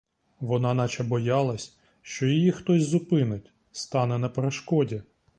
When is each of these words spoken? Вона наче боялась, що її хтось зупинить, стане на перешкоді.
Вона 0.39 0.73
наче 0.73 1.03
боялась, 1.03 1.77
що 2.01 2.25
її 2.27 2.51
хтось 2.51 2.83
зупинить, 2.83 3.51
стане 3.71 4.17
на 4.17 4.29
перешкоді. 4.29 5.01